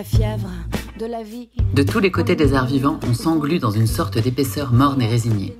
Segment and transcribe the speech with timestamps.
[0.00, 0.48] la fièvre
[0.98, 1.50] de la vie.
[1.74, 5.06] De tous les côtés des arts vivants, on s'englue dans une sorte d'épaisseur morne et
[5.06, 5.54] résignée.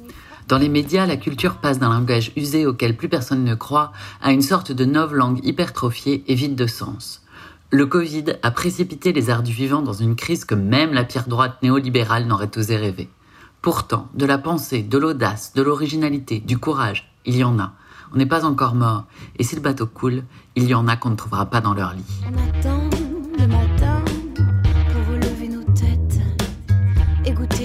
[0.48, 3.92] Dans les médias, la culture passe d'un langage usé auquel plus personne ne croit
[4.22, 7.22] à une sorte de nouvelle langue hypertrophiée et vide de sens.
[7.70, 11.28] Le Covid a précipité les arts du vivant dans une crise que même la pire
[11.28, 13.10] droite néolibérale n'aurait osé rêver.
[13.60, 17.74] Pourtant, de la pensée, de l'audace, de l'originalité, du courage, il y en a.
[18.14, 19.04] On n'est pas encore mort,
[19.38, 20.24] et si le bateau coule,
[20.56, 22.22] il y en a qu'on ne trouvera pas dans leur lit.
[22.24, 22.79] On attend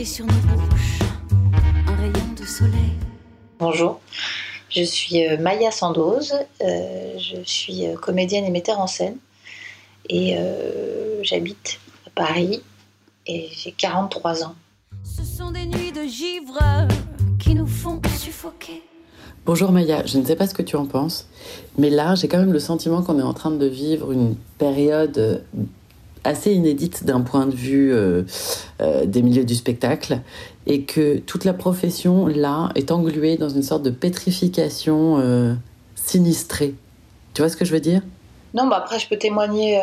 [0.05, 0.99] sur nos bouches
[1.87, 2.93] un rayon de soleil.
[3.57, 4.01] Bonjour,
[4.69, 6.31] je suis euh, Maya Sandoz,
[6.61, 9.17] euh, je suis euh, comédienne et metteur en scène
[10.07, 12.61] et euh, j'habite à Paris
[13.25, 14.55] et j'ai 43 ans.
[15.03, 16.59] Ce sont des nuits de givre
[17.39, 18.83] qui nous font suffoquer.
[19.47, 21.27] Bonjour Maya, je ne sais pas ce que tu en penses,
[21.79, 25.43] mais là j'ai quand même le sentiment qu'on est en train de vivre une période
[26.25, 28.23] assez inédite d'un point de vue euh,
[28.81, 30.19] euh, des milieux du spectacle
[30.65, 35.53] et que toute la profession là est engluée dans une sorte de pétrification euh,
[35.95, 36.73] sinistrée.
[37.33, 38.01] Tu vois ce que je veux dire?
[38.53, 39.79] Non, bah après je peux témoigner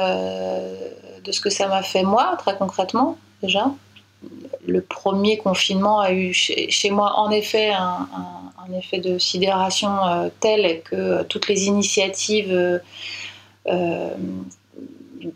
[1.24, 3.70] de ce que ça m'a fait moi, très concrètement déjà.
[4.66, 8.08] Le premier confinement a eu chez, moi en effet un,
[8.78, 12.80] effet de sidération tel que toutes les initiatives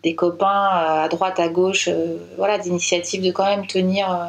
[0.03, 4.25] des copains euh, à droite, à gauche, euh, voilà, d'initiatives de quand même tenir, euh,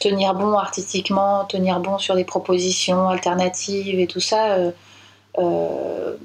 [0.00, 4.70] tenir bon artistiquement, tenir bon sur des propositions alternatives et tout ça, euh,
[5.38, 6.16] euh,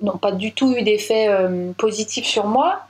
[0.00, 2.80] n'ont pas du tout eu d'effet euh, positif sur moi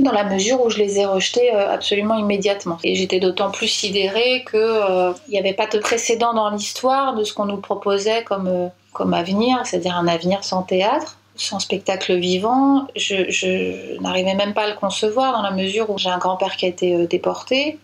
[0.00, 2.78] dans la mesure où je les ai rejetés euh, absolument immédiatement.
[2.84, 7.32] Et j'étais d'autant plus sidérée qu'il n'y avait pas de précédent dans l'histoire de ce
[7.32, 12.86] qu'on nous proposait comme, euh, comme avenir, c'est-à-dire un avenir sans théâtre, sans spectacle vivant.
[12.96, 16.66] Je, n'arrivais même pas à le concevoir dans la mesure où j'ai un grand-père qui
[16.66, 17.78] a été euh, déporté.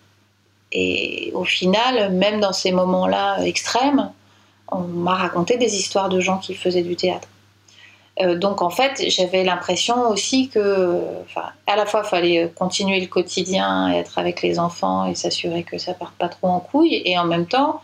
[0.73, 4.11] Et au final, même dans ces moments-là euh, extrêmes,
[4.69, 7.29] on m'a raconté des histoires de gens qui faisaient du théâtre.
[8.21, 11.03] Euh, donc en fait, j'avais l'impression aussi que,
[11.67, 15.79] à la fois, il fallait continuer le quotidien, être avec les enfants et s'assurer que
[15.79, 17.81] ça parte pas trop en couille, et en même temps,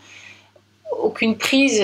[1.02, 1.82] aucune prise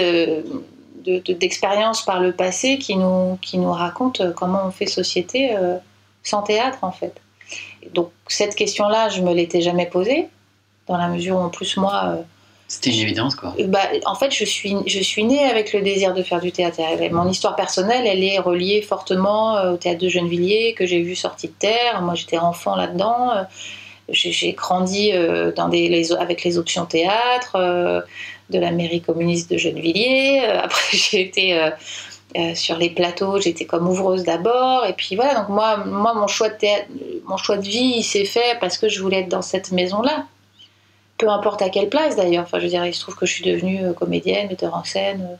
[1.09, 4.71] euh, de- de- d'expérience par le passé qui nous, qui nous raconte euh, comment on
[4.71, 5.77] fait société euh,
[6.23, 7.15] sans théâtre en fait.
[7.93, 10.29] Donc cette question-là, je me l'étais jamais posée,
[10.89, 12.23] dans la mesure où en plus moi, euh,
[12.69, 13.55] C'était une évidence quoi.
[13.67, 16.81] bah, en fait, je suis, je suis née avec le désir de faire du théâtre.
[17.13, 21.49] Mon histoire personnelle, elle est reliée fortement au théâtre de Gennevilliers, que j'ai vu sorti
[21.49, 22.01] de terre.
[22.03, 23.33] Moi, j'étais enfant là-dedans.
[24.09, 25.13] J'ai grandi
[25.57, 28.05] dans des, les- avec les options théâtre
[28.51, 30.43] de la mairie communiste de Gennevilliers.
[30.45, 31.71] Euh, Après, j'ai été euh,
[32.37, 34.87] euh, sur les plateaux, j'étais comme ouvreuse d'abord.
[34.87, 36.57] Et puis voilà, donc moi, moi mon, choix de
[37.27, 40.27] mon choix de vie, il s'est fait parce que je voulais être dans cette maison-là
[41.17, 42.43] peu importe à quelle place d'ailleurs.
[42.43, 45.39] Enfin, je veux dire, il se trouve que je suis devenue comédienne, metteur en scène,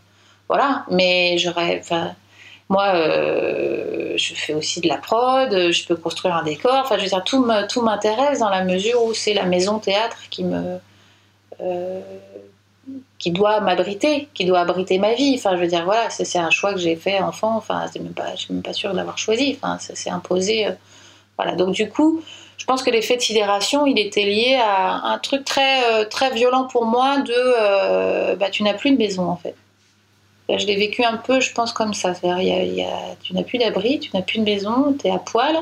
[0.49, 0.85] voilà.
[0.89, 2.13] Mais j'aurais, enfin,
[2.69, 6.77] moi, je fais aussi de la prod, je peux construire un décor.
[6.77, 10.45] Enfin, je veux dire, tout m'intéresse dans la mesure où c'est la maison théâtre qui
[10.45, 10.79] me,
[13.19, 15.35] qui doit m'abriter, qui doit abriter ma vie.
[15.39, 17.57] Enfin, je veux dire, voilà, c'est un choix que j'ai fait enfant.
[17.57, 17.93] Enfin, je
[18.39, 19.57] suis même pas sûre de l'avoir choisi.
[19.61, 20.67] Enfin, ça s'est imposé.
[20.67, 20.73] euh,
[21.37, 21.55] voilà.
[21.57, 22.23] Donc du coup,
[22.59, 26.31] je pense que l'effet de sidération, il était lié à un truc très, euh, très
[26.35, 29.55] violent pour moi de euh, bah, tu n'as plus de maison en fait.
[30.49, 32.13] Je l'ai vécu un peu, je pense, comme ça.
[32.15, 35.07] C'est-à-dire, y a- y a- tu n'as plus d'abri, tu n'as plus de maison, tu
[35.09, 35.57] es à poil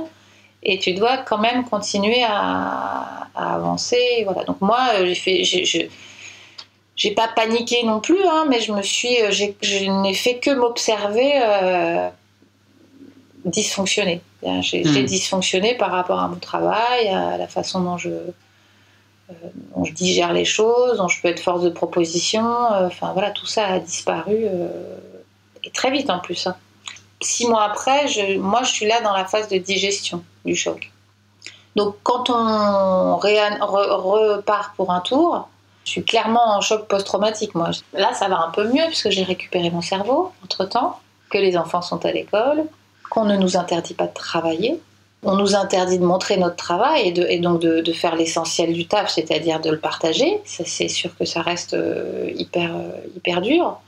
[0.64, 4.24] et tu dois quand même continuer à, avancer.
[4.24, 4.44] Voilà.
[4.44, 5.44] Donc moi, j'ai fait.
[7.02, 10.38] J'ai pas paniqué non plus, hein, mais je me suis, euh, j'ai- je n'ai fait
[10.38, 12.08] que m'observer euh,
[13.44, 14.20] dysfonctionner.
[14.60, 15.06] J'ai j'ai Mm.
[15.06, 18.32] dysfonctionné par rapport à mon travail, à la façon dont je, euh,
[19.74, 22.46] dont je digère les choses, dont je peux être force de proposition.
[22.72, 24.46] euh, Enfin voilà, tout ça a disparu
[25.64, 26.46] et très vite en plus.
[26.46, 26.54] hein.
[27.20, 30.90] Six mois après, je, moi je suis là dans la phase de digestion du choc.
[31.74, 35.48] Donc quand on repart pour un tour,
[35.84, 37.54] je suis clairement en choc post-traumatique.
[37.54, 41.00] Moi, là ça va un peu mieux puisque j'ai récupéré mon cerveau entre temps,
[41.30, 42.64] que les enfants sont à l'école,
[43.10, 44.80] qu'on ne nous interdit pas de travailler.
[45.24, 49.60] On nous interdit de montrer notre travail et, donc de, faire l'essentiel du taf, c'est-à-dire
[49.60, 50.40] de le partager.
[50.44, 53.78] Ça, c'est sûr que ça reste euh, hyper, euh, hyper dur.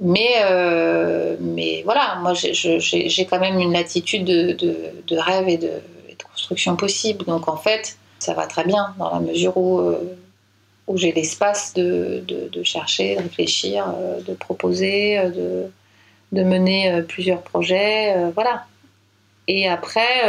[0.00, 5.56] Mais, euh, mais voilà, moi j'ai- quand même une latitude de, de, de rêve et
[5.58, 5.72] de,
[6.08, 7.24] et de construction possible.
[7.24, 9.80] Donc en fait, ça va très bien dans la mesure où,
[10.88, 12.24] où j'ai l'espace de,
[12.64, 15.68] chercher, de réfléchir, euh, de proposer, euh,
[16.32, 18.14] de, mener euh, plusieurs projets.
[18.34, 18.64] voilà.
[19.46, 20.22] Et après,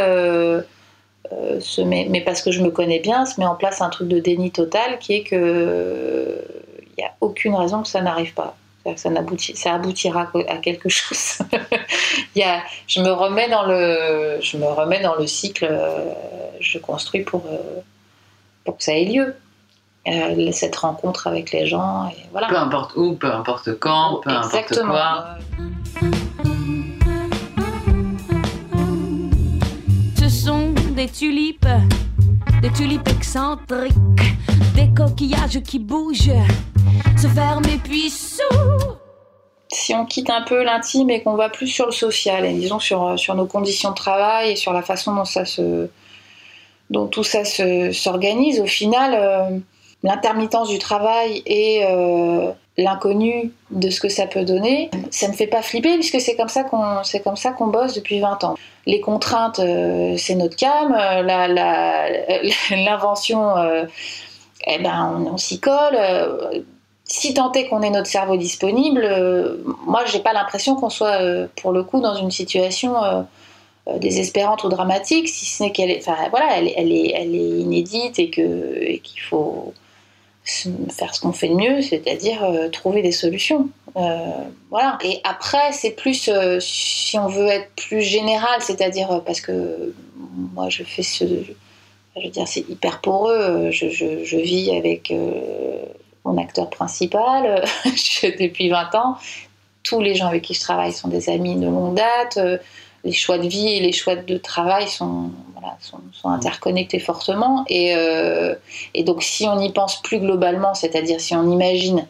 [1.84, 4.50] mais parce que je me connais bien, se met en place un truc de déni
[4.50, 6.42] total qui est que
[6.80, 8.56] il n'y a aucune raison que ça n'arrive pas.
[8.96, 9.10] Ça,
[9.54, 11.38] ça aboutira à quelque chose.
[12.34, 15.70] y a, je, me remets dans le, je me remets dans le cycle,
[16.60, 17.44] je construis pour,
[18.64, 19.34] pour que ça ait lieu.
[20.08, 22.08] Euh, cette rencontre avec les gens.
[22.08, 22.48] Et voilà.
[22.48, 25.36] Peu importe où, peu importe quand, peu importe quoi.
[30.18, 31.66] Ce sont des tulipes,
[32.62, 33.92] des tulipes excentriques,
[34.74, 36.32] des coquillages qui bougent,
[37.18, 38.98] se ferment et puis s'ouvrent.
[39.68, 42.78] Si on quitte un peu l'intime et qu'on va plus sur le social, et disons
[42.78, 45.88] sur, sur nos conditions de travail et sur la façon dont ça se,
[46.88, 49.58] dont tout ça s'organise, au final, euh,
[50.02, 55.46] l'intermittence du travail et euh, l'inconnu de ce que ça peut donner, ça me fait
[55.46, 58.56] pas flipper puisque c'est comme ça qu'on c'est comme ça qu'on bosse depuis 20 ans.
[58.86, 61.22] Les contraintes, euh, c'est notre cam, euh,
[62.70, 63.54] l'invention,
[64.66, 65.98] eh ben on, s'y colle.
[67.04, 69.06] si tant est qu'on ait notre cerveau disponible,
[69.86, 71.18] moi j'ai pas l'impression qu'on soit
[71.60, 72.94] pour le coup dans une situation
[73.98, 77.60] désespérante ou dramatique, si ce n'est qu'elle est, enfin voilà, elle, elle, est, elle est
[77.60, 79.74] inédite et que et qu'il faut
[80.90, 83.68] faire ce qu'on fait de mieux, c'est-à-dire euh, trouver des solutions.
[83.96, 84.30] Euh,
[84.70, 84.98] voilà.
[85.02, 89.94] Et après, c'est plus, euh, si on veut être plus général, c'est-à-dire parce que
[90.54, 91.24] moi, je fais ce,
[92.16, 93.70] je veux dire, c'est hyper poreux.
[93.70, 95.12] Je, je, vis avec
[96.24, 97.64] mon acteur principal
[98.38, 99.16] depuis 20 ans.
[99.82, 102.38] Tous les gens avec qui je travaille sont des amis de longue date
[103.04, 105.30] les choix de vie et les choix de travail sont,
[106.24, 107.64] interconnectés fortement.
[107.70, 108.54] Euh,
[108.94, 112.06] et, donc, si on y pense plus globalement, c'est-à-dire si on imagine,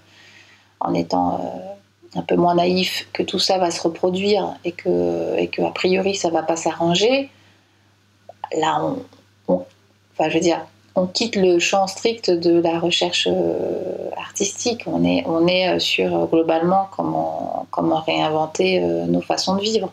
[0.81, 5.63] en étant euh, un peu moins naïf, que tout ça va se reproduire et que,
[5.63, 7.31] a priori, ça va pas s'arranger,
[8.57, 8.83] là,
[9.49, 9.65] on,
[10.19, 10.29] enfin,
[10.97, 14.83] on quitte le champ strict de la recherche euh, artistique.
[14.87, 19.93] On est, on sur globalement comment réinventer nos façons de vivre.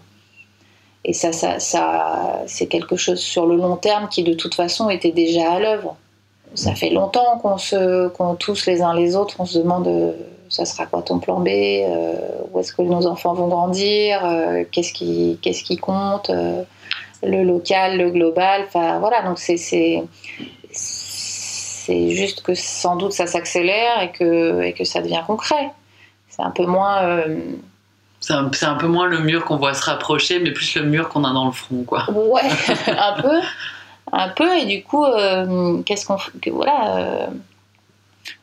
[1.07, 5.13] Et ça, ça, c'est quelque chose sur le long terme qui de toute façon était
[5.13, 5.95] déjà à l'œuvre.
[6.53, 10.11] Ça fait longtemps qu'on se, qu'on tous les uns les autres, on se demande, euh,
[10.49, 12.13] ça sera quoi ton plan B euh,
[12.51, 16.29] Où est-ce que nos enfants vont grandir euh, Qu'est-ce qui, qu'est-ce qui compte
[17.23, 18.63] Le local, le global.
[18.67, 20.03] Enfin voilà, donc c'est, c'est,
[20.71, 25.71] c'est juste que sans doute ça s'accélère et que, et que ça devient concret.
[26.27, 27.23] C'est un peu moins
[28.27, 31.23] c'est un, peu moins le mur qu'on voit se rapprocher, mais plus le mur qu'on
[31.23, 32.09] a dans le front, quoi.
[32.11, 32.41] Ouais,
[32.87, 33.39] un peu,
[34.11, 34.57] un peu.
[34.57, 36.17] Et du coup, euh, qu'est-ce qu'on,
[36.51, 37.27] voilà, euh,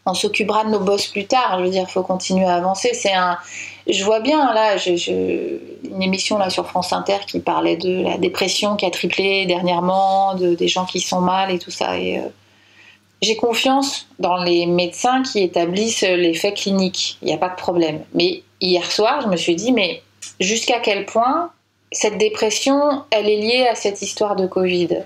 [0.07, 1.59] on s'occupera de nos boss plus tard.
[1.59, 2.93] Je veux dire, il faut continuer à avancer.
[2.95, 3.37] C'est un,
[3.87, 8.77] je vois bien là, une émission là sur France Inter qui parlait de la dépression
[8.77, 11.99] qui a triplé dernièrement, de des gens qui sont mal et tout ça.
[11.99, 12.23] Et euh,
[13.21, 17.19] j'ai confiance dans les médecins qui établissent les faits cliniques.
[17.21, 18.03] Il n'y a pas de problème.
[18.15, 20.03] Mais hier soir, je me suis dit, mais
[20.41, 21.51] jusqu'à quel point
[21.93, 25.03] cette dépression, elle est liée à cette histoire de Covid?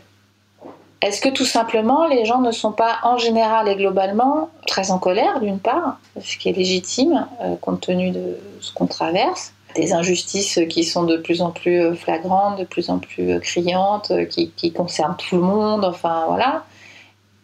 [1.00, 4.98] Est-ce que tout simplement les gens ne sont pas en général et globalement très en
[4.98, 9.92] colère d'une part, ce qui est légitime euh, compte tenu de ce qu'on traverse des
[9.92, 14.12] injustices qui sont de plus en plus euh, flagrantes, de plus en plus euh, criantes,
[14.28, 16.64] qui, qui concernent tout le monde, enfin voilà.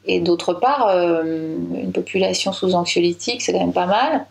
[0.06, 4.26] Et d'autre part, une population sous anxiolytique, c'est quand même pas mal.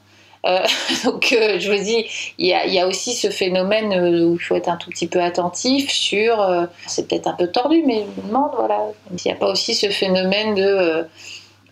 [0.45, 0.65] Euh,
[1.05, 2.05] donc, euh, je vous dis,
[2.37, 5.21] il y, a, aussi ce phénomène euh, où il faut être un tout petit peu
[5.21, 6.45] attentif sur.
[6.87, 8.79] c'est peut-être un peu tordu, mais je me demande, voilà,
[9.17, 11.05] s'il n'y a pas aussi ce phénomène de.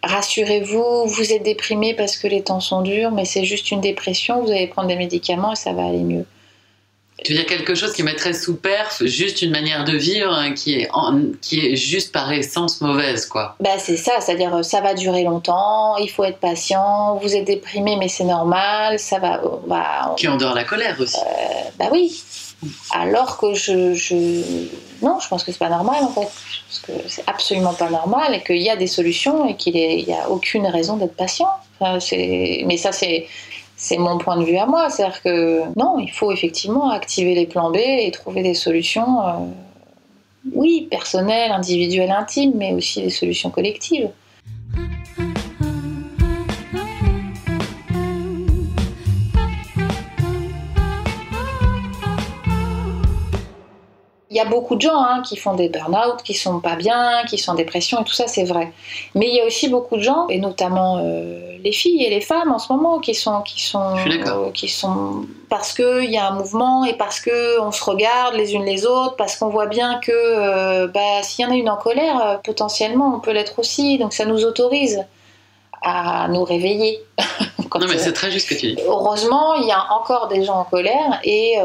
[0.03, 4.41] Rassurez-vous, vous êtes déprimé parce que les temps sont durs, mais c'est juste une dépression,
[4.41, 6.25] vous allez prendre des médicaments et ça va aller mieux.
[7.23, 10.53] Tu veux dire quelque chose qui mettrait sous perf juste une manière de vivre hein,
[10.53, 10.89] qui est,
[11.41, 13.55] qui est juste par essence mauvaise, quoi.
[13.59, 17.45] Bah, c'est ça, c'est-à-dire euh, ça va durer longtemps, il faut être patient, vous êtes
[17.45, 19.41] déprimé, mais c'est normal, ça va.
[19.67, 21.17] Bah, Qui endort la colère aussi.
[21.17, 22.23] Euh, bah oui.
[22.91, 24.15] Alors que je, je,
[25.01, 26.21] Non, je pense que c'est pas normal en fait.
[26.21, 30.13] Pense que c'est absolument pas normal et qu'il y a des solutions et qu'il n'y
[30.13, 31.49] a aucune raison d'être patient.
[31.79, 31.97] Enfin,
[32.65, 33.27] mais ça, c'est
[33.81, 34.91] c'est mon point de vue à moi.
[34.91, 39.31] C'est-à-dire que non, il faut effectivement activer les plans B et trouver des solutions, euh,
[40.53, 44.09] oui, personnelles, individuelles, intimes, mais aussi des solutions collectives.
[54.31, 57.25] Il y a beaucoup de gens hein, qui font des burn-out, qui sont pas bien,
[57.27, 58.71] qui sont en dépression et tout ça, c'est vrai.
[59.13, 62.21] Mais il y a aussi beaucoup de gens, et notamment euh, les filles et les
[62.21, 66.29] femmes en ce moment, qui sont, qui sont, euh, qui sont parce qu'il y a
[66.29, 69.65] un mouvement et parce que on se regarde les unes les autres, parce qu'on voit
[69.65, 73.59] bien que euh, bah, s'il y en a une en colère, potentiellement on peut l'être
[73.59, 73.97] aussi.
[73.97, 75.03] Donc ça nous autorise
[75.81, 77.03] à nous réveiller.
[77.75, 78.81] non mais c'est très juste ce que tu dis.
[78.87, 81.57] Heureusement, il y a encore des gens en colère et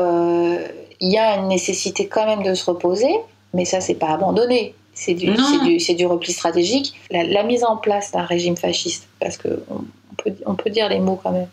[1.00, 3.14] il y a une nécessité quand même de se reposer,
[3.54, 4.74] mais ça, c'est pas abandonné.
[4.94, 6.94] C'est du, du, du, repli stratégique.
[7.10, 11.00] La, mise en place d'un régime fasciste, parce qu'on on peut, on peut dire les
[11.00, 11.48] mots quand même,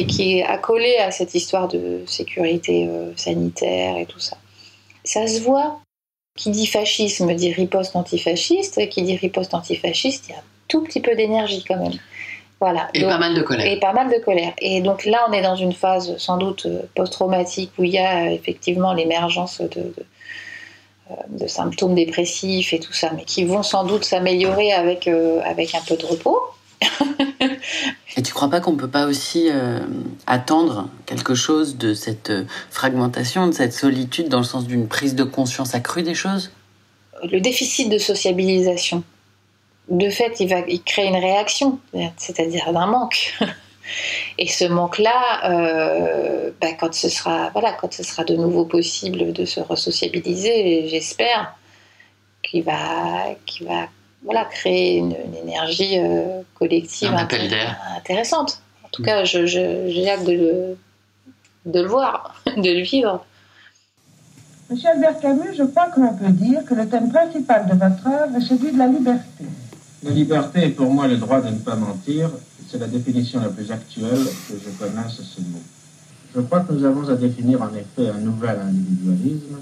[0.00, 4.36] et qui est accolé à cette histoire de sécurité euh, sanitaire et tout ça.
[5.04, 5.80] Ça se voit.
[6.36, 10.82] Qui dit fascisme dit riposte antifasciste, qui dit riposte antifasciste, il y a un tout
[10.82, 11.98] petit peu d'énergie quand même.
[12.94, 13.66] Et pas mal de colère.
[13.66, 14.52] Et pas mal de colère.
[14.58, 17.98] Et donc là, on est dans une phase sans doute euh, post-traumatique où il y
[17.98, 19.94] a euh, effectivement l'émergence de,
[21.10, 25.74] euh, de, symptômes dépressifs et tout ça, mais qui vont sans doute s'améliorer avec, avec
[25.74, 26.38] un peu de repos.
[28.16, 29.50] et tu crois pas qu'on peut pas aussi
[30.26, 32.32] attendre quelque chose de cette
[32.70, 36.50] fragmentation, de cette solitude, dans le sens d'une prise de conscience accrue des choses?
[37.22, 39.02] Le déficit de sociabilisation
[39.90, 41.78] de fait, il va il crée une réaction,
[42.16, 43.38] c'est-à-dire d'un manque.
[44.38, 49.32] Et ce manque-là, euh, bah, quand ce sera voilà, quand ce sera de nouveau possible
[49.32, 51.56] de se resociabiliser, j'espère
[52.42, 53.88] qu'il va, qu'il va
[54.22, 57.12] voilà, créer une, énergie euh, collective
[57.96, 58.62] intéressante.
[58.84, 60.78] En tout cas, j'ai hâte de le,
[61.66, 63.24] de le voir, de le vivre.
[64.70, 68.36] Monsieur Albert Camus, je crois qu'on peut dire que le thème principal de votre œuvre
[68.36, 69.44] est celui de la liberté.
[70.02, 72.30] La liberté est pour moi le droit de ne pas mentir.
[72.70, 75.62] C'est la définition la plus actuelle que je connaisse ce mot.
[76.34, 79.58] Je crois que nous avons à définir en effet un nouvel individualisme,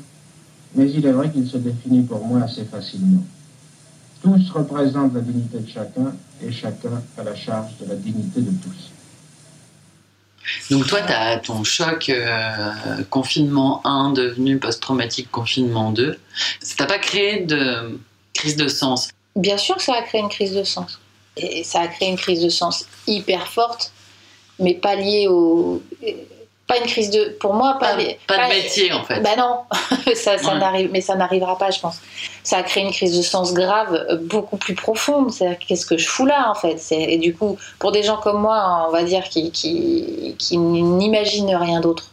[0.75, 3.25] mais il est vrai qu'il se définit pour moi assez facilement.
[4.23, 8.51] Tous représentent la dignité de chacun et chacun a la charge de la dignité de
[8.51, 8.91] tous.
[10.71, 12.73] Donc toi, tu as ton choc euh,
[13.11, 16.19] confinement 1 devenu post-traumatique confinement 2.
[16.61, 17.99] Ça t'a pas créé de
[18.35, 19.11] crise de sens?
[19.39, 21.01] Bien sûr que ça a créé une crise de sens.
[21.37, 23.93] Et ça a créé une crise de sens hyper forte,
[24.59, 25.81] mais pas liée au.
[26.67, 27.37] Pas une crise de.
[27.41, 27.97] Pour moi, pas.
[28.27, 29.21] Pas, de métier, en fait.
[29.21, 29.61] Bah non,
[30.15, 32.01] ça, ça n'arrive, mais ça n'arrivera pas, je pense.
[32.43, 35.33] Ça a créé une crise de sens grave, beaucoup plus profonde.
[35.33, 36.77] C'est-à-dire, qu'est-ce que je fous là, en fait?
[36.91, 41.55] Et du coup, pour des gens comme moi, on va dire, qui, qui, qui n'imaginent
[41.55, 42.11] rien d'autre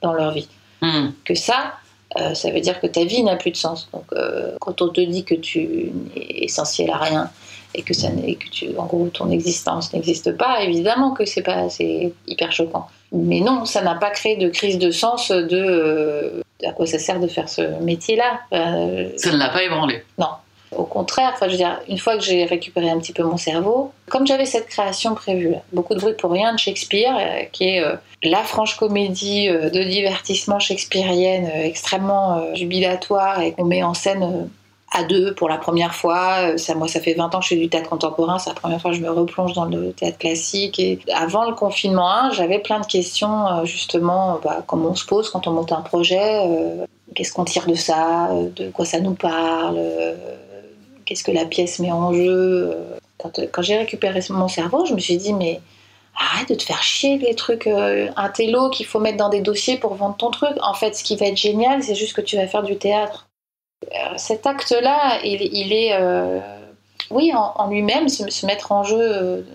[0.00, 0.48] dans leur vie
[0.80, 1.10] hmm.
[1.24, 1.74] que ça,
[2.18, 3.88] euh, ça veut dire que ta vie n'a plus de sens.
[3.92, 7.30] Donc, euh, quand on te dit que tu n'es essentiel à rien
[7.74, 11.70] et que ça que tu, en gros, ton existence n'existe pas, évidemment que c'est pas,
[11.70, 12.86] c'est hyper choquant.
[13.12, 16.98] Mais non, ça n'a pas créé de crise de sens de euh, à quoi ça
[16.98, 18.40] sert de faire ce métier-là.
[18.50, 20.02] ça ne l'a pas ébranlé.
[20.18, 20.28] Non.
[20.76, 23.36] Au contraire, enfin, je veux dire, une fois que j'ai récupéré un petit peu mon
[23.36, 27.64] cerveau, comme j'avais cette création prévue, beaucoup de bruit pour rien de Shakespeare, euh, qui
[27.64, 33.94] est euh, la franche comédie euh, de divertissement shakespearienne extrêmement jubilatoire et qu'on met en
[33.94, 34.48] scène
[34.94, 36.56] à deux pour la première fois.
[36.58, 38.38] Ça, moi, ça fait 20 ans que je fais du théâtre contemporain.
[38.38, 40.78] C'est la première fois que je me replonge dans le théâtre classique.
[40.78, 45.30] Et avant le confinement 1, j'avais plein de questions, justement, bah, comment on se pose
[45.30, 46.46] quand on monte un projet.
[47.14, 49.80] Qu'est-ce qu'on tire de ça De quoi ça nous parle
[51.12, 52.72] qu'est-ce que la pièce met en jeu.
[52.74, 55.60] Euh, quand, j'ai récupéré mon cerveau, je me suis dit, mais
[56.16, 59.40] arrête de te faire chier les trucs, euh, un télo qu'il faut mettre dans des
[59.40, 60.56] dossiers pour vendre ton truc.
[60.62, 63.28] En fait, ce qui va être génial, c'est juste que tu vas faire du théâtre.
[63.84, 65.96] Euh, cet acte-là, il, est,
[67.10, 69.46] oui, en, lui-même, se, mettre en jeu,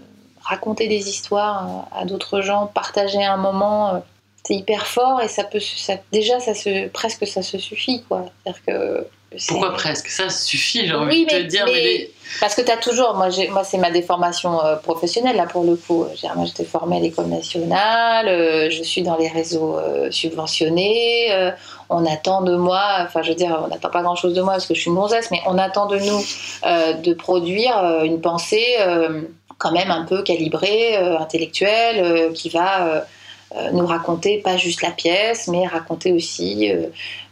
[0.41, 4.03] raconter des histoires à d'autres gens, partager un moment
[4.45, 6.53] c'est hyper fort et ça peut ça, déjà ça
[6.93, 9.07] presque ça se suffit quoi c'est-à-dire que
[9.47, 10.07] pourquoi presque?
[10.07, 11.65] Ça suffit, j'ai envie de te dire.
[11.65, 15.63] Mais, Parce que tu as toujours, moi, moi c'est ma déformation euh, professionnelle, là, pour
[15.63, 16.05] le coup.
[16.35, 21.51] Moi, j'étais formée à l'école nationale, euh, je suis dans les réseaux euh, subventionnés,
[21.89, 24.65] on attend de moi, enfin, je veux dire, on n'attend pas grand-chose de moi parce
[24.65, 24.97] que je suis une
[25.31, 26.23] mais on attend de nous
[27.01, 28.77] de produire une pensée
[29.57, 33.05] quand même un peu calibrée, intellectuelle, qui va
[33.71, 36.87] nous raconter pas juste la pièce, mais raconter aussi euh,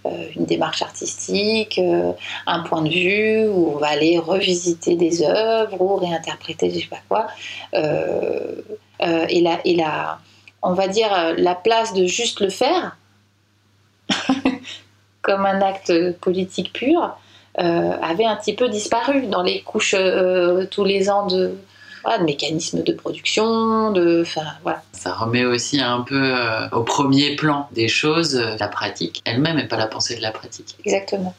[0.06, 1.80] euh, une démarche artistique,
[2.46, 6.88] un point de vue, où on va aller revisiter des œuvres ou réinterpréter je sais
[6.88, 7.28] pas quoi.
[7.74, 10.20] et, la, et la,
[10.62, 12.98] on va dire la place de juste le faire,
[15.22, 17.18] comme un acte politique pur,
[17.58, 19.96] avait un petit peu disparu dans les couches
[20.72, 21.58] tous les ans de
[22.06, 24.84] voilà, de mécanismes de production, de, enfin voilà.
[24.94, 29.58] Ça remet aussi un peu euh, au premier plan des choses euh, la pratique elle-même
[29.60, 30.76] et pas la pensée de la pratique.
[30.86, 31.36] Exactement.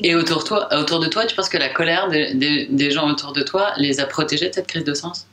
[0.00, 2.90] Et autour, de toi, autour de toi, tu penses que la colère des, des- des
[2.90, 5.26] gens autour de toi les a protégés de cette crise de sens?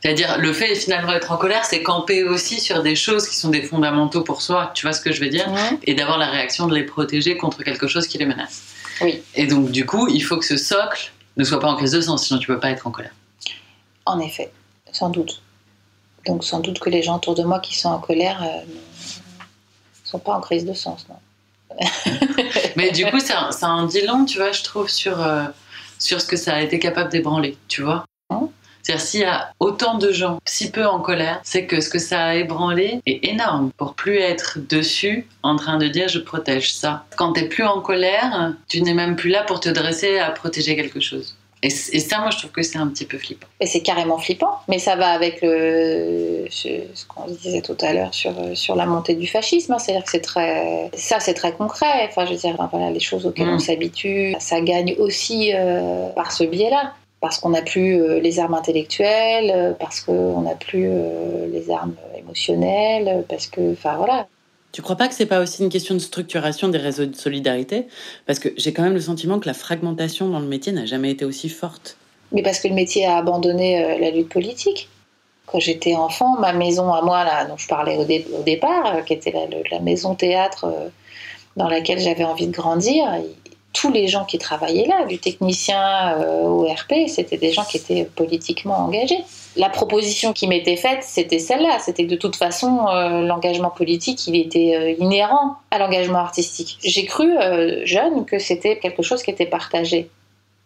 [0.00, 3.48] C'est-à-dire, le fait finalement d'être en colère, c'est camper aussi sur des choses qui sont
[3.48, 5.46] des fondamentaux pour soi, tu vois ce que je veux dire.
[5.84, 8.62] Et d'avoir la réaction de les protéger contre quelque chose qui les menace.
[9.00, 9.22] Oui.
[9.34, 12.00] Et donc, du coup, il faut que ce socle ne soit pas en crise de
[12.00, 13.14] sens, sinon tu peux pas être en colère.
[14.06, 14.50] En effet,
[14.92, 15.42] sans doute.
[16.26, 20.08] Donc sans doute que les gens autour de moi qui sont en colère euh, ne
[20.08, 21.16] sont pas en crise de sens, non.
[22.76, 25.44] Mais du coup, ça, ça en dit long, tu vois, je trouve, sur, euh,
[25.98, 28.04] sur ce que ça a été capable d'ébranler, tu vois.
[28.88, 31.98] C'est-à-dire, s'il y a autant de gens si peu en colère, c'est que ce que
[31.98, 36.72] ça a ébranlé est énorme pour plus être dessus en train de dire je protège
[36.72, 37.04] ça.
[37.18, 40.74] Quand t'es plus en colère, tu n'es même plus là pour te dresser à protéger
[40.74, 41.36] quelque chose.
[41.62, 43.48] Et, ça, moi, je trouve que c'est un petit peu flippant.
[43.60, 48.14] Et c'est carrément flippant, mais ça va avec le, ce qu'on disait tout à l'heure
[48.14, 49.72] sur, euh, sur la montée du fascisme.
[49.72, 49.78] hein.
[49.78, 52.06] C'est-à-dire que c'est très, ça, c'est très concret.
[52.08, 53.54] Enfin, je veux dire, voilà, les choses auxquelles Mm.
[53.54, 56.94] on s'habitue, ça gagne aussi euh, par ce biais-là.
[57.20, 61.70] Parce qu'on n'a plus euh, les armes intellectuelles, euh, parce qu'on n'a plus euh, les
[61.70, 64.28] armes émotionnelles, parce que, enfin voilà.
[64.70, 67.88] Tu crois pas que c'est pas aussi une question de structuration des réseaux de solidarité?
[68.26, 71.10] Parce que j'ai quand même le sentiment que la fragmentation dans le métier n'a jamais
[71.10, 71.96] été aussi forte.
[72.32, 74.90] Mais parce que le métier a abandonné la lutte politique.
[75.46, 79.02] Quand j'étais enfant, ma maison à moi, là, dont je parlais au, dé- au départ,
[79.06, 79.32] qui était
[79.70, 80.66] la, maison théâtre
[81.56, 83.06] dans laquelle j'avais envie de grandir,
[83.72, 87.76] tous les gens qui travaillaient là, du technicien euh, au RP, c'était des gens qui
[87.76, 89.18] étaient politiquement engagés.
[89.56, 91.78] La proposition qui m'était faite, c'était celle-là.
[91.80, 96.78] C'était que de toute façon, euh, l'engagement politique, il était euh, inhérent à l'engagement artistique.
[96.82, 97.34] J'ai cru,
[97.84, 100.08] jeune, que c'était quelque chose qui était partagé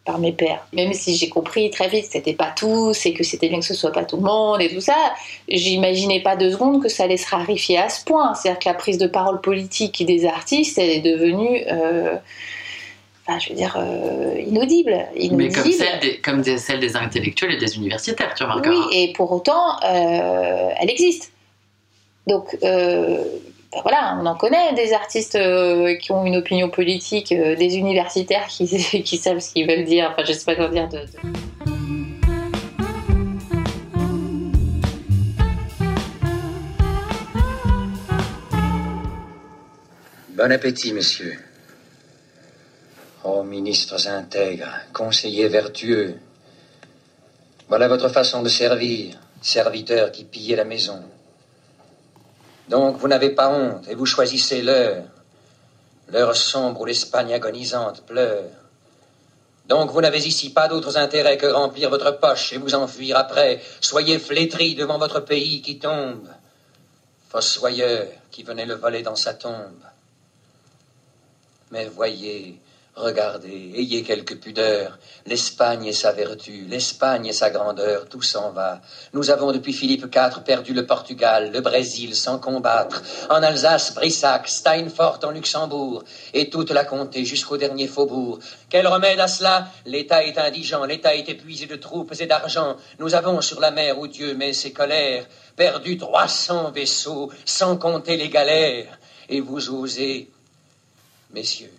[0.04, 0.66] par mes pères.
[0.72, 3.64] Même si j'ai compris très vite que c'était pas tous et que c'était bien que
[3.64, 4.96] ce soit pas tout le monde et tout ça,
[5.48, 8.34] j'imaginais pas deux secondes que ça allait se rarifier à ce point.
[8.34, 11.64] C'est-à-dire que la prise de parole politique des artistes, elle est devenue,
[13.32, 15.06] enfin, je veux dire, euh, inaudible.
[15.14, 15.54] Mais inaudible.
[15.54, 18.74] comme celle, des, comme des- celle des intellectuels et des universitaires, tu remarqueras.
[18.74, 21.32] Oui, et pour autant, euh, elle existe.
[22.26, 23.24] Donc, euh,
[23.72, 27.76] ben voilà, on en connaît des artistes euh, qui ont une opinion politique, euh, des
[27.76, 28.66] universitaires qui,
[29.02, 30.10] qui savent ce qu'ils veulent dire.
[30.12, 30.88] Enfin, je sais pas comment dire.
[30.88, 31.06] De, de-
[40.36, 41.38] Bon appétit, messieurs.
[43.24, 46.16] Oh, ministres intègres, conseillers vertueux.
[47.68, 51.00] Voilà votre façon de servir, serviteurs qui pillez la maison.
[52.68, 55.04] Donc, vous n'avez pas honte et vous choisissez l'heure.
[56.08, 58.50] L'heure sombre où l'Espagne agonisante pleure.
[59.68, 63.60] Donc, vous n'avez ici pas d'autres intérêts que remplir votre poche et vous enfuir après.
[63.80, 66.28] Soyez flétris devant votre pays qui tombe.
[67.28, 69.84] Fossoyeur qui venait le voler dans sa tombe.
[71.70, 72.58] Mais voyez,
[72.94, 74.98] regardez, ayez quelque pudeur.
[75.26, 78.80] L'Espagne et sa vertu, l'Espagne et sa grandeur, tout s'en va.
[79.12, 83.02] Nous avons depuis Philippe IV perdu le Portugal, le Brésil sans combattre.
[83.30, 88.38] En Alsace, Brissac, Steinfort en Luxembourg, et toute la comté jusqu'au dernier faubourg.
[88.68, 89.68] Quel remède à cela?
[89.86, 92.76] L'État est indigent, l'État est épuisé de troupes et d'argent.
[92.98, 95.26] Nous avons sur la mer où Dieu met ses colères
[95.56, 98.98] perdu 300 vaisseaux, sans compter les galères.
[99.28, 100.28] Et vous osez
[101.32, 101.72] Messieurs,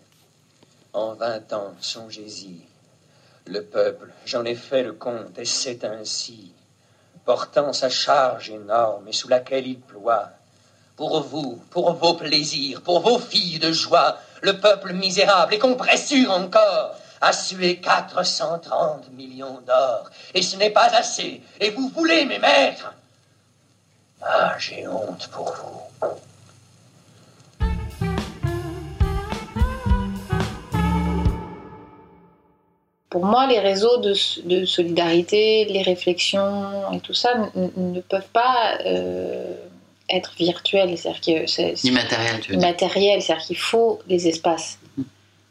[0.93, 2.61] en vingt ans, songez-y.
[3.45, 6.53] Le peuple, j'en ai fait le compte, et c'est ainsi,
[7.25, 10.29] portant sa charge énorme et sous laquelle il ploie,
[10.95, 16.31] pour vous, pour vos plaisirs, pour vos filles de joie, le peuple misérable et compressure
[16.31, 22.39] encore, a sué 430 millions d'or, et ce n'est pas assez, et vous voulez, mes
[22.39, 22.93] maîtres
[24.21, 26.09] Ah, j'ai honte pour vous.
[33.13, 38.79] Pour moi, les réseaux de, de solidarité, les réflexions et tout ça ne peuvent pas
[38.87, 39.53] euh,
[40.09, 40.97] être virtuels.
[40.97, 43.21] C'est-à-dire que c'est Immatériel, tu veux immatériel.
[43.21, 44.79] C'est-à-dire qu'il faut des espaces.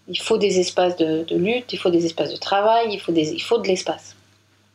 [0.09, 3.13] Il faut des espaces de, de lutte, il faut des espaces de travail, il faut,
[3.13, 4.17] des, il faut de l'espace.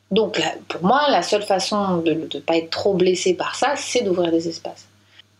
[0.09, 3.73] Donc, là, pour moi, la seule façon de ne pas être trop blessé par ça,
[3.75, 4.85] c'est d'ouvrir des espaces.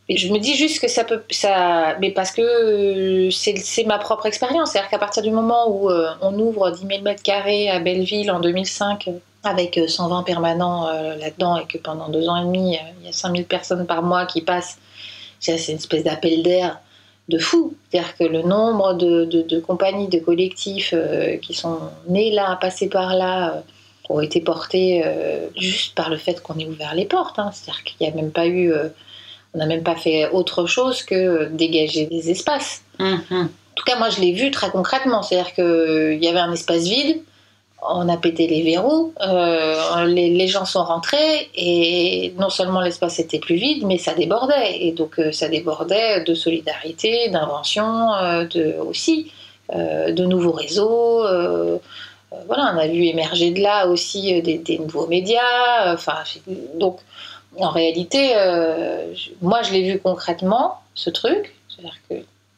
[0.10, 1.22] Je me dis juste que ça peut.
[1.32, 4.72] Ça, mais parce que euh, c'est ma propre expérience.
[4.72, 8.32] C'est-à-dire qu'à partir du moment où euh, on ouvre 10 000 mètres carrés à Belleville
[8.32, 9.12] en 2005, euh,
[9.44, 13.12] avec euh, 120 permanents là-dedans, et que pendant deux ans et demi, il y a
[13.12, 14.78] 5 000 personnes par mois qui passent
[15.40, 16.80] c'est une espèce d'appel d'air
[17.30, 17.76] de fou.
[17.92, 20.96] C'est-à-dire que le nombre de, de, compagnies, de collectifs
[21.44, 23.62] qui sont nés là, passés par là,
[24.10, 25.04] ont été portés
[25.56, 27.38] juste par le fait qu'on ait ouvert les portes.
[27.38, 27.52] Hein.
[27.54, 28.74] C'est-à-dire qu'il n'y a même pas eu.
[29.54, 32.84] On n'a même pas fait autre chose que dégager des espaces.
[33.00, 33.22] Hum.
[33.32, 35.22] En tout cas, moi, je l'ai vu très concrètement.
[35.22, 37.22] C'est-à-dire qu'il y avait un espace vide
[37.82, 43.40] on a pété les verrous, euh, les, gens sont rentrés et non seulement l'espace était
[43.40, 44.82] plus vide, mais ça débordait.
[44.82, 49.32] Et donc euh, ça débordait de solidarité, d'invention, euh, de, aussi
[49.74, 51.24] de nouveaux réseaux.
[52.48, 55.94] voilà, on a vu émerger de là aussi des, nouveaux médias.
[55.94, 56.24] Enfin,
[56.76, 57.00] donc
[57.56, 58.34] en réalité,
[59.42, 61.56] moi je l'ai vu concrètement, ce truc.
[61.70, 62.16] C'est-à-dire que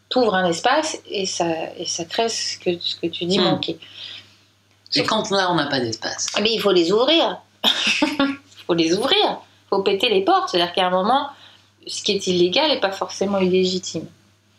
[0.10, 1.46] tu ouvres un espace et ça,
[1.78, 3.44] et ça crée ce que, ce que tu dis hmm.
[3.44, 3.80] manquer.
[4.96, 7.40] Et quand là, on n'a pas d'espace Mais il faut les ouvrir.
[7.64, 8.28] Il
[8.68, 9.18] faut les ouvrir.
[9.22, 10.50] Il faut péter les portes.
[10.50, 11.30] C'est-à-dire qu'à un moment,
[11.86, 14.08] ce qui est illégal n'est pas forcément illégitime.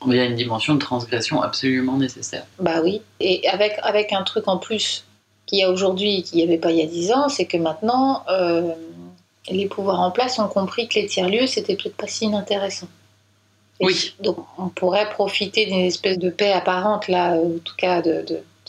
[0.07, 2.47] Mais il y a une dimension de transgression absolument nécessaire.
[2.59, 3.03] Bah oui.
[3.19, 5.05] Et avec, avec un truc en plus
[5.47, 7.45] qu'il y a aujourd'hui et qu'il n'y avait pas il y a dix ans, c'est
[7.45, 8.73] que maintenant, euh,
[9.49, 12.89] les pouvoirs en place ont compris que les tiers-lieux, c'était peut-être pas si inintéressant.
[13.81, 14.15] oui.
[14.21, 18.25] Donc on pourrait profiter d'une espèce de paix apparente, là, en tout cas de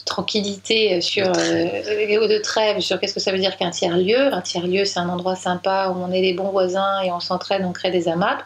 [0.06, 2.22] tranquillité sur de trêve.
[2.22, 4.34] Euh, de trêve sur qu'est-ce que ça veut dire qu'un tiers lieu.
[4.34, 7.20] Un tiers lieu, c'est un endroit sympa où on est des bons voisins et on
[7.20, 8.44] s'entraîne, on crée des AMAP.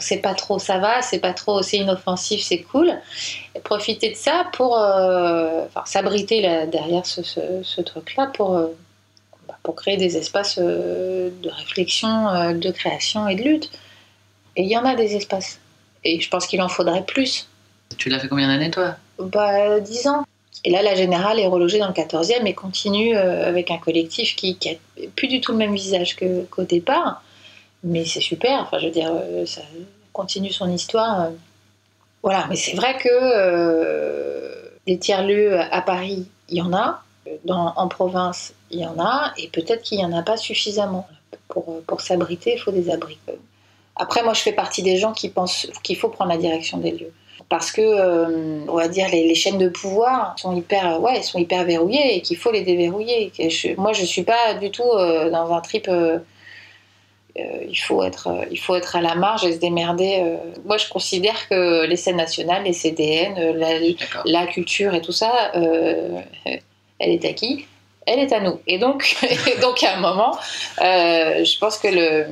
[0.00, 2.92] C'est pas trop, ça va, c'est pas trop, c'est inoffensif, c'est cool.
[3.54, 8.66] Et profiter de ça pour euh, s'abriter derrière ce, truc-là pour, euh,
[9.66, 13.70] pour créer des espaces de réflexion, de création et de lutte.
[14.54, 15.58] Et il y en a des espaces.
[16.04, 17.48] Et je pense qu'il en faudrait plus.
[17.98, 18.94] Tu l'as fait combien d'années, toi?
[19.18, 20.24] Bah, 10 ans.
[20.64, 24.36] Et là, la générale est relogée dans le 14e et continue euh, avec un collectif
[24.36, 26.16] qui, n'a plus du tout le même visage
[26.50, 27.22] qu'au départ.
[27.84, 29.62] Mais c'est super, enfin, je veux dire, euh, ça
[30.12, 31.22] continue son histoire.
[31.22, 31.30] Euh.
[32.22, 34.50] Voilà, mais c'est vrai que
[34.86, 37.02] des tiers-lieux à Paris, il y en a.
[37.48, 39.32] en province, il y en a.
[39.38, 41.06] Et peut-être qu'il n'y en a pas suffisamment.
[41.48, 43.18] Pour, pour s'abriter, il faut des abris.
[43.94, 46.90] Après, moi, je fais partie des gens qui pensent qu'il faut prendre la direction des
[46.90, 47.12] lieux
[47.48, 51.64] parce que euh, on va dire les, chaînes de pouvoir sont hyper ouais sont hyper
[51.64, 53.32] verrouillées et qu'il faut les déverrouiller
[53.76, 56.18] moi je suis pas du tout euh, dans un trip euh,
[57.36, 60.24] il faut être il faut être à la marge et se démerder
[60.64, 63.54] moi je considère que les scènes nationales les CDN
[64.24, 65.52] la, culture et tout ça
[66.98, 67.66] elle est à qui?
[68.06, 69.16] Elle est à nous et donc
[69.62, 70.38] donc à un moment
[70.78, 72.26] je pense que le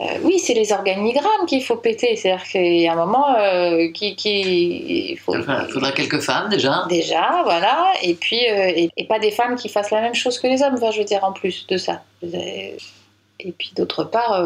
[0.00, 2.16] euh, oui, c'est les organigrammes qu'il faut péter.
[2.16, 5.36] C'est-à-dire qu'il y a un moment euh, qui, il faut.
[5.36, 6.86] il faudra quelques femmes déjà.
[6.88, 7.92] Déjà, voilà.
[8.02, 10.74] Et puis, euh, et, pas des femmes qui fassent la même chose que les hommes.
[10.74, 12.02] Enfin, je veux dire en plus de ça.
[12.22, 14.42] Et puis d'autre part,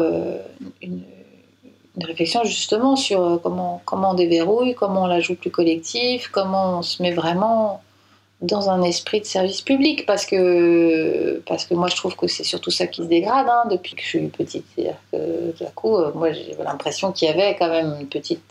[0.81, 1.03] une,
[2.01, 6.81] réflexion justement sur comment comment on déverrouille, comment on la joue plus collectif, comment on
[6.81, 7.81] se met vraiment
[8.41, 12.43] dans un esprit de service public parce que, parce que moi je trouve que c'est
[12.43, 14.65] surtout ça qui se dégrade hein, depuis que je suis petite.
[14.75, 18.07] C'est-à-dire que tout à coup, euh, moi j'ai l'impression qu'il y avait quand même une
[18.07, 18.43] petite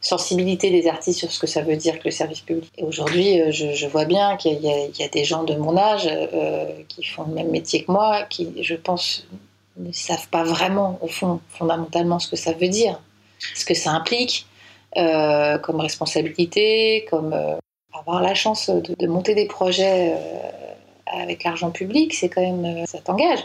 [0.00, 2.70] sensibilité des artistes sur ce que ça veut dire que le service public.
[2.76, 6.66] Et aujourd'hui, euh, je, vois bien qu'il y, a des gens de mon âge euh,
[6.88, 9.26] qui font le même métier que moi, qui, je pense,
[9.78, 13.00] ne savent pas vraiment, au fond, fondamentalement, ce que ça veut dire,
[13.54, 14.46] ce que ça implique
[14.94, 17.34] comme responsabilité, comme
[17.98, 22.86] avoir la chance de, monter des projets euh, avec l'argent public, c'est quand même, euh,
[22.86, 23.40] ça t'engage.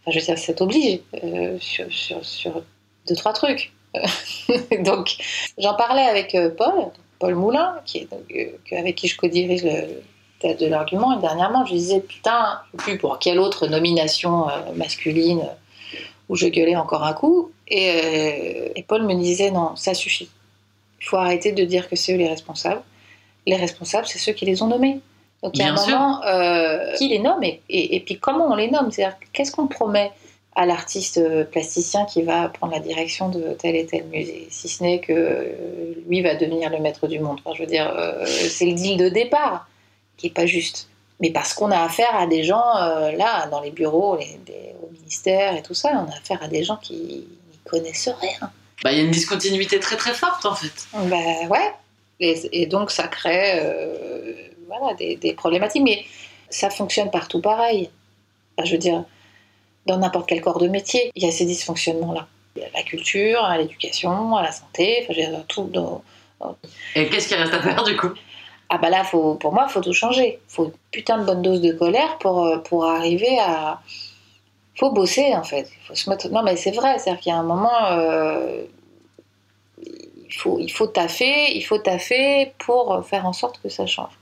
[0.00, 2.62] Enfin, je veux dire, ça t'oblige euh, sur,
[3.06, 3.72] deux, trois trucs.
[4.80, 5.16] donc,
[5.56, 10.02] j'en parlais avec Paul, Paul Moulin, qui est, avec qui je co-dirige le
[10.40, 11.16] théâtre de l'argument.
[11.16, 14.46] Et dernièrement, je lui disais, putain, plus pour quelle autre nomination
[14.76, 15.42] masculine
[16.28, 17.50] où je gueulais encore un coup.
[17.66, 20.28] Et Paul me disait, non, ça suffit.
[21.00, 22.82] Il faut arrêter de dire que c'est eux les responsables
[23.48, 25.00] les responsables, c'est ceux qui les ont nommés.
[25.42, 28.56] Donc il y a un moment, euh, qui les nomme et, et, puis comment on
[28.56, 28.90] les nomme?
[28.90, 30.10] C'est-à-dire, qu'est-ce qu'on promet
[30.56, 34.82] à l'artiste plasticien qui va prendre la direction de tel et tel musée, si ce
[34.82, 35.54] n'est que
[36.08, 37.38] lui va devenir le maître du monde.
[37.44, 39.68] Enfin, je veux dire, euh, c'est le deal de départ
[40.16, 40.88] qui est pas juste.
[41.20, 44.36] Mais parce qu'on a affaire à des gens, euh, là, dans les bureaux, les,
[44.82, 47.26] au ministère et tout ça, on a affaire à des gens qui n'y
[47.64, 48.50] connaissent rien.
[48.82, 50.88] Bah, il y a une discontinuité très très forte en fait.
[50.92, 51.16] Bah
[51.50, 51.72] ouais,
[52.20, 54.32] et, donc, ça crée euh,
[54.66, 55.82] voilà, des, problématiques.
[55.82, 56.04] Mais
[56.50, 57.90] ça fonctionne partout pareil.
[58.62, 59.04] je veux dire,
[59.86, 62.26] dans n'importe quel corps de métier, il y a ces dysfonctionnements-là.
[62.74, 65.70] La culture, à l'éducation, à la santé, enfin, je tout.
[66.94, 68.10] Et qu'est-ce qui reste à faire du coup?
[68.68, 70.40] Ah bah là, faut, pour moi, il faut tout changer.
[70.48, 73.80] Il faut une putain de bonne dose de colère pour, euh, pour arriver à...
[74.74, 75.70] faut bosser en fait.
[75.86, 76.28] Faut se mettre...
[76.28, 77.86] Non mais c'est vrai, c'est-à-dire qu'il y a un moment...
[77.92, 78.64] Euh,
[80.28, 84.12] il faut, il faut taffer, il faut taffer pour faire en sorte que ça change.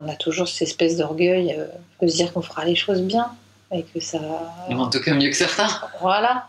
[0.00, 1.66] On a toujours cette espèce d'orgueil euh,
[2.00, 3.30] de se dire qu'on fera les choses bien
[3.72, 4.18] et que ça.
[4.68, 5.68] En tout cas, mieux que certains.
[6.00, 6.48] Voilà.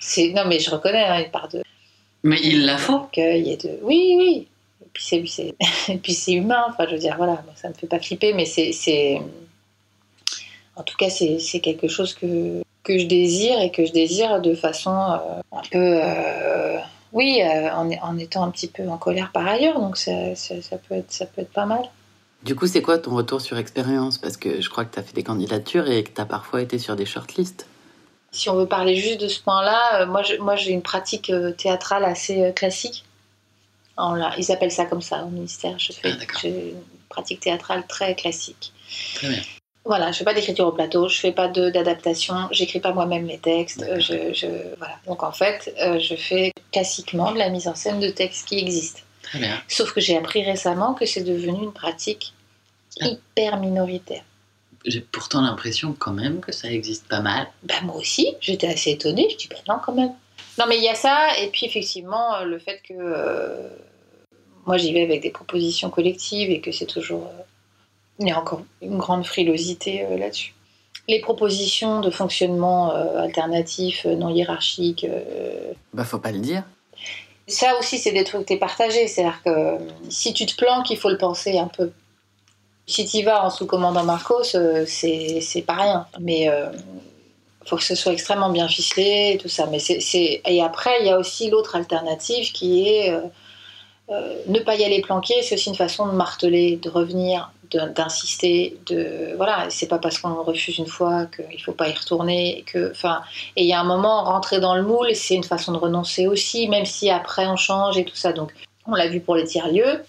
[0.00, 1.62] C'est non, mais je reconnais hein, une part de
[2.24, 3.06] Mais il la faut.
[3.12, 3.78] et de.
[3.82, 4.48] Oui, oui.
[4.82, 5.54] Et puis c'est, c'est...
[5.92, 6.64] et puis c'est humain.
[6.68, 9.20] Enfin, je veux dire, voilà, ça me fait pas flipper, mais c'est, c'est...
[10.76, 14.40] en tout cas, c'est, c'est quelque chose que que je désire et que je désire
[14.40, 16.78] de façon euh, un peu, euh,
[17.12, 19.78] oui, euh, en, en étant un petit peu en colère par ailleurs.
[19.78, 21.82] Donc ça, ça, ça peut être, ça peut être pas mal.
[22.42, 24.16] Du coup, c'est quoi ton retour sur expérience?
[24.16, 26.62] Parce que je crois que tu as fait des candidatures et que tu as parfois
[26.62, 27.66] été sur des shortlists.
[28.32, 32.06] Si on veut parler juste de ce point-là, moi, je- moi j'ai une pratique théâtrale
[32.06, 33.04] assez classique.
[34.00, 35.78] En la- ils appellent ça comme ça au ministère.
[35.78, 36.40] Je fais Ah, d'accord.
[36.42, 38.72] j'ai une pratique théâtrale très classique.
[39.14, 39.42] Très bien.
[39.84, 43.38] Voilà, je fais pas d'écriture au plateau, je fais pas d'adaptation, j'écris pas moi-même les
[43.38, 43.84] textes.
[43.98, 44.96] Je, je- voilà.
[45.06, 48.58] Donc en fait, euh, je fais classiquement de la mise en scène de textes qui
[48.58, 49.00] existent.
[49.22, 49.58] Très bien.
[49.68, 52.34] Sauf que j'ai appris récemment que c'est devenu une pratique
[53.00, 53.06] Ah.
[53.06, 54.22] hyper minoritaire.
[54.86, 57.46] J'ai pourtant l'impression quand même que ça existe pas mal.
[57.62, 60.12] Bah moi aussi, j'étais assez étonnée, je dis bah non quand même.
[60.60, 63.66] Non mais il y a ça, et puis effectivement euh, le fait que euh,
[64.66, 67.24] moi j'y vais avec des propositions collectives et que c'est toujours...
[67.28, 67.42] euh,
[68.18, 70.52] il y a encore une grande frilosité euh, là-dessus.
[71.08, 75.06] Les propositions de fonctionnement alternatif, non hiérarchique,
[75.94, 76.62] Bah, faut pas le dire.
[77.48, 79.78] ça aussi c'est des trucs que t'es partagé, c'est-à-dire que
[80.10, 81.90] si tu te planques, il faut le penser un peu.
[82.86, 84.44] Si tu vas en sous-commandant Marcos,
[84.86, 86.06] c'est c'est pas rien.
[86.20, 86.48] Mais
[87.66, 89.66] faut que ce soit extrêmement bien ficelé et tout ça.
[89.66, 93.20] Mais c'est et après il y a aussi l'autre alternative qui est euh,
[94.10, 95.42] euh, ne pas y aller planquer.
[95.42, 98.76] C'est aussi une façon de marteler, de revenir, d'insister.
[98.86, 102.64] De voilà, c'est pas parce qu'on refuse une fois qu'il faut pas y retourner.
[102.66, 103.22] Que enfin
[103.56, 106.26] et il y a un moment rentrer dans le moule, c'est une façon de renoncer
[106.26, 108.32] aussi, même si après on change et tout ça.
[108.32, 108.52] Donc
[108.86, 110.02] on l'a vu pour les tiers-lieux.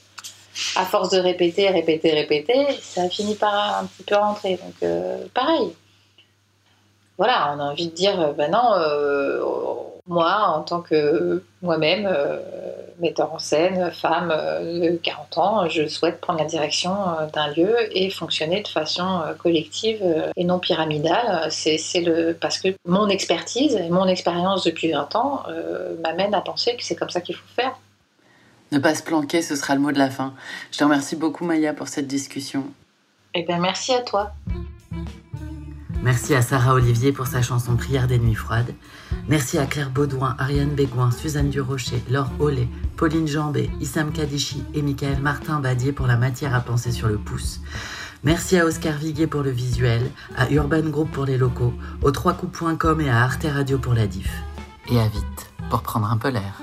[0.75, 4.57] À force de répéter, répéter, répéter, ça finit par un petit peu rentrer.
[4.57, 5.71] Donc euh, pareil
[7.21, 9.43] voilà, on a envie de dire, euh, ben non, euh,
[10.07, 12.39] moi, en tant que moi-même, euh,
[12.99, 16.95] metteur en scène, femme de 40 ans, je souhaite prendre la direction
[17.31, 20.03] d'un lieu et fonctionner de façon collective
[20.35, 21.51] et non pyramidale.
[21.51, 26.41] C'est, le, parce que mon expertise et mon expérience depuis 20 ans euh, m'amène à
[26.41, 27.77] penser que c'est comme ça qu'il faut faire.
[28.71, 30.33] Ne pas se planquer, ce sera le mot de la fin.
[30.71, 32.63] Je te remercie beaucoup, Maya, pour cette discussion.
[33.35, 34.31] Eh bien, merci à toi.
[36.03, 38.73] Merci à Sarah Olivier pour sa chanson Prière des nuits froides.
[39.27, 44.81] Merci à Claire Baudouin, Ariane Bégoin, Suzanne Durocher, Laure Hollet, Pauline Jambé, Issam Kadichi et
[44.81, 47.61] Michael Martin Badier pour la matière à penser sur le pouce.
[48.23, 50.01] Merci à Oscar Viguier pour le visuel,
[50.35, 54.31] à Urban Group pour les locaux, au 3coups.com et à Arte Radio pour la diff.
[54.89, 56.61] Et à vite pour prendre un peu l'air.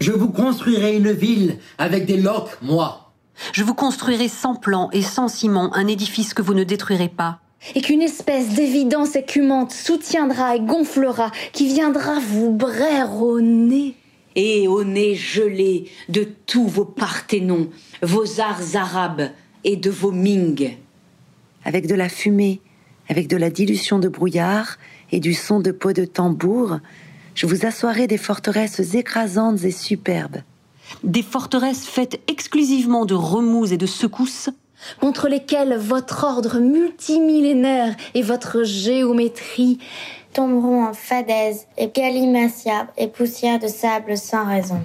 [0.00, 2.99] Je vous construirai une ville avec des loques, moi.
[3.52, 7.40] Je vous construirai sans plan et sans ciment un édifice que vous ne détruirez pas.
[7.74, 13.94] et qu'une espèce d'évidence écumante soutiendra et gonflera, qui viendra vous braire au nez.
[14.34, 17.68] Et au nez gelé de tous vos parthénons,
[18.02, 19.28] vos arts arabes
[19.64, 20.76] et de vos Ming.
[21.64, 22.62] avec de la fumée,
[23.08, 24.78] avec de la dilution de brouillard
[25.12, 26.78] et du son de peau de tambour,
[27.34, 30.42] je vous assoirai des forteresses écrasantes et superbes.
[31.04, 34.50] Des forteresses faites exclusivement de remous et de secousses,
[35.00, 39.78] contre lesquels votre ordre multimillénaire et votre géométrie
[40.32, 44.80] tomberont en fadaise et galimatia et poussière de sable sans raison.